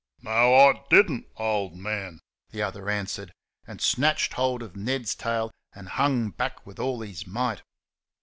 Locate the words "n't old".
1.11-1.75